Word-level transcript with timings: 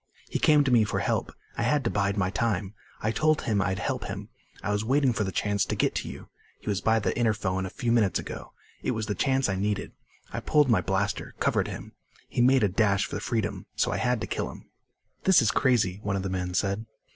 "He 0.31 0.39
came 0.39 0.63
to 0.63 0.71
me 0.71 0.83
for 0.83 0.97
help. 0.97 1.31
I 1.55 1.61
had 1.61 1.83
to 1.83 1.91
bide 1.91 2.17
my 2.17 2.31
time. 2.31 2.73
I 3.01 3.11
told 3.11 3.43
him 3.43 3.61
I'd 3.61 3.77
help 3.77 4.05
him. 4.05 4.29
I 4.63 4.71
was 4.71 4.83
waiting 4.83 5.13
for 5.13 5.23
the 5.23 5.31
chance 5.31 5.63
to 5.65 5.75
get 5.75 5.93
to 5.93 6.09
you. 6.09 6.27
He 6.59 6.67
was 6.67 6.81
by 6.81 6.97
the 6.97 7.11
interphone 7.15 7.67
a 7.67 7.69
few 7.69 7.91
minutes 7.91 8.17
ago. 8.17 8.51
It 8.81 8.95
was 8.95 9.05
the 9.05 9.13
chance 9.13 9.47
I 9.47 9.57
needed. 9.57 9.91
I 10.33 10.39
pulled 10.39 10.71
my 10.71 10.81
blaster, 10.81 11.35
covered 11.39 11.67
him. 11.67 11.91
He 12.27 12.41
made 12.41 12.63
a 12.63 12.67
dash 12.67 13.05
for 13.05 13.19
freedom 13.19 13.67
so 13.75 13.91
I 13.91 13.97
had 13.97 14.19
to 14.21 14.25
kill 14.25 14.49
him." 14.49 14.71
"This 15.25 15.39
is 15.39 15.51
crazy," 15.51 15.99
one 16.01 16.15
of 16.15 16.23
the 16.23 16.29
men 16.29 16.55
said. 16.55 16.87